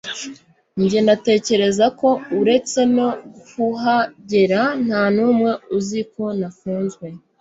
njye 0.81 0.99
natekereza 1.07 1.85
ko 1.99 2.09
uretse 2.39 2.79
no 2.95 3.09
kuhagera 3.51 4.61
nta 4.85 5.03
numwe 5.15 5.51
uzi 5.77 6.01
ko 6.13 6.23
nafunzwe 6.39 7.05